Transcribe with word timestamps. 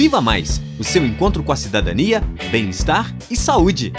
Viva 0.00 0.18
Mais 0.18 0.62
o 0.78 0.82
seu 0.82 1.04
encontro 1.04 1.42
com 1.44 1.52
a 1.52 1.56
cidadania, 1.56 2.22
bem-estar 2.50 3.14
e 3.30 3.36
saúde. 3.36 3.92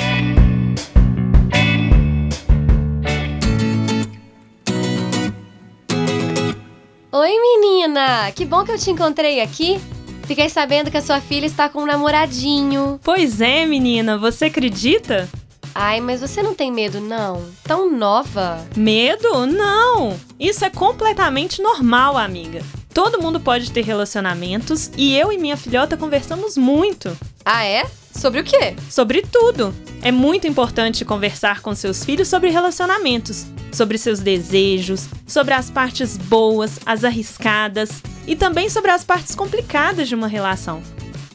Oi, 7.11 7.39
menina! 7.39 8.31
Que 8.31 8.45
bom 8.45 8.63
que 8.63 8.71
eu 8.71 8.79
te 8.79 8.89
encontrei 8.89 9.41
aqui. 9.41 9.79
Fiquei 10.23 10.49
sabendo 10.49 10.89
que 10.89 10.97
a 10.97 11.03
sua 11.03 11.21
filha 11.21 11.45
está 11.45 11.69
com 11.69 11.83
um 11.83 11.85
namoradinho. 11.85 12.99
Pois 13.03 13.39
é, 13.39 13.63
menina, 13.67 14.17
você 14.17 14.45
acredita? 14.45 15.29
Ai, 15.75 16.01
mas 16.01 16.19
você 16.19 16.41
não 16.41 16.55
tem 16.55 16.71
medo, 16.71 16.99
não? 16.99 17.45
Tão 17.63 17.95
nova. 17.95 18.65
Medo? 18.75 19.45
Não! 19.45 20.19
Isso 20.39 20.65
é 20.65 20.71
completamente 20.71 21.61
normal, 21.61 22.17
amiga. 22.17 22.63
Todo 22.93 23.21
mundo 23.21 23.39
pode 23.39 23.71
ter 23.71 23.83
relacionamentos 23.83 24.91
e 24.97 25.15
eu 25.15 25.31
e 25.31 25.37
minha 25.37 25.55
filhota 25.55 25.95
conversamos 25.95 26.57
muito. 26.57 27.17
Ah, 27.45 27.63
é? 27.65 27.85
Sobre 28.13 28.41
o 28.41 28.43
quê? 28.43 28.75
Sobre 28.89 29.21
tudo. 29.21 29.73
É 30.01 30.11
muito 30.11 30.47
importante 30.47 31.05
conversar 31.05 31.61
com 31.61 31.73
seus 31.73 32.03
filhos 32.03 32.27
sobre 32.27 32.49
relacionamentos, 32.49 33.45
sobre 33.71 33.97
seus 33.97 34.19
desejos, 34.19 35.07
sobre 35.25 35.53
as 35.53 35.69
partes 35.69 36.17
boas, 36.17 36.79
as 36.85 37.03
arriscadas 37.03 38.03
e 38.27 38.35
também 38.35 38.69
sobre 38.69 38.91
as 38.91 39.03
partes 39.03 39.35
complicadas 39.35 40.09
de 40.09 40.15
uma 40.15 40.27
relação. 40.27 40.81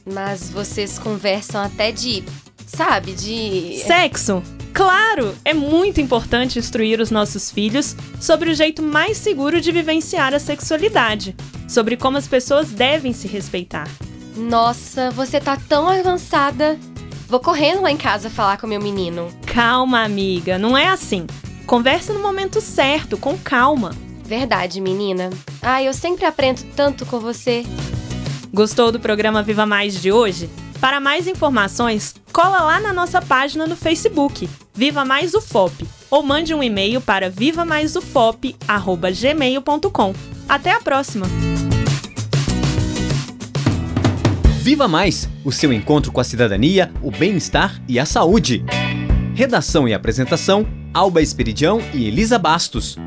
Mas 0.05 0.51
vocês 0.51 0.99
conversam 0.99 1.63
até 1.63 1.91
de. 1.91 2.23
sabe, 2.67 3.13
de. 3.13 3.83
Sexo! 3.85 4.43
Claro, 4.77 5.35
é 5.43 5.55
muito 5.55 6.03
importante 6.03 6.59
instruir 6.59 7.01
os 7.01 7.11
nossos 7.11 7.51
filhos 7.51 7.97
sobre 8.21 8.51
o 8.51 8.55
jeito 8.55 8.83
mais 8.83 9.17
seguro 9.17 9.59
de 9.59 9.73
vivenciar 9.73 10.35
a 10.35 10.39
sexualidade, 10.39 11.35
sobre 11.67 11.97
como 11.97 12.19
as 12.19 12.29
pessoas 12.29 12.69
devem 12.73 13.15
se 13.15 13.27
respeitar. 13.27 13.89
Nossa, 14.37 15.11
você 15.13 15.41
tá 15.41 15.57
tão 15.57 15.89
avançada. 15.89 16.79
Vou 17.27 17.41
correndo 17.41 17.81
lá 17.81 17.91
em 17.91 17.97
casa 17.97 18.29
falar 18.29 18.59
com 18.59 18.67
meu 18.67 18.79
menino. 18.79 19.31
Calma, 19.47 20.05
amiga, 20.05 20.59
não 20.59 20.77
é 20.77 20.89
assim. 20.89 21.27
Converse 21.67 22.13
no 22.13 22.21
momento 22.21 22.61
certo, 22.61 23.17
com 23.17 23.35
calma. 23.39 23.97
Verdade, 24.27 24.83
menina. 24.83 25.31
Ah, 25.63 25.83
eu 25.83 25.95
sempre 25.95 26.27
aprendo 26.27 26.63
tanto 26.77 27.07
com 27.07 27.19
você. 27.19 27.65
Gostou 28.53 28.93
do 28.93 29.01
programa 29.01 29.43
Viva 29.43 29.65
Mais 29.65 29.99
de 29.99 30.13
hoje? 30.13 30.51
Para 30.81 31.01
mais 31.01 31.27
informações, 31.27 32.15
cola 32.33 32.61
lá 32.61 32.79
na 32.81 32.93
nossa 32.93 33.21
página 33.23 33.67
no 33.67 33.75
Facebook, 33.75 34.49
Viva 34.75 35.05
Mais 35.05 35.35
UFOP, 35.35 35.85
ou 36.11 36.23
mande 36.23 36.55
um 36.55 36.63
e-mail 36.63 37.01
para 37.01 37.29
vivamaisufop@gmail.com. 37.31 40.15
Até 40.49 40.71
a 40.71 40.81
próxima. 40.81 41.27
Viva 44.61 44.87
Mais, 44.87 45.29
o 45.45 45.53
seu 45.53 45.73
encontro 45.73 46.13
com 46.13 46.21
a 46.21 46.25
cidadania, 46.25 46.93
o 47.03 47.11
bem-estar 47.11 47.83
e 47.89 47.99
a 47.99 48.05
saúde. 48.05 48.63
Redação 49.35 49.89
e 49.89 49.95
apresentação: 49.95 50.67
Alba 50.93 51.23
Esperidião 51.23 51.81
e 51.95 52.07
Elisa 52.07 52.39
Bastos. 52.39 52.99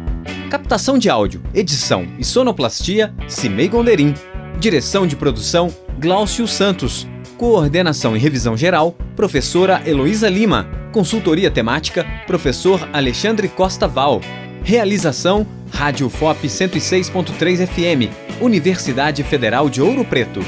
Captação 0.49 0.97
de 0.97 1.07
áudio, 1.09 1.43
edição 1.53 2.07
e 2.17 2.23
sonoplastia: 2.23 3.13
Cimei 3.27 3.67
Gonderim. 3.67 4.15
Direção 4.59 5.05
de 5.05 5.15
produção: 5.15 5.71
Glaucio 5.99 6.47
Santos. 6.47 7.05
Coordenação 7.39 8.17
e 8.17 8.19
revisão 8.19 8.57
geral: 8.57 8.93
Professora 9.15 9.81
Heloísa 9.85 10.27
Lima. 10.27 10.69
Consultoria 10.91 11.49
temática: 11.49 12.05
Professor 12.27 12.87
Alexandre 12.91 13.47
Costa 13.47 13.87
Val. 13.87 14.19
Realização: 14.61 15.47
Rádio 15.71 16.09
FOP 16.09 16.47
106.3 16.47 17.65
FM, 17.65 18.11
Universidade 18.41 19.23
Federal 19.23 19.69
de 19.69 19.81
Ouro 19.81 20.03
Preto. 20.03 20.41